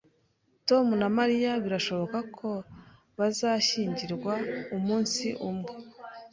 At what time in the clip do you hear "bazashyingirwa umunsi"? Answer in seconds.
3.17-5.25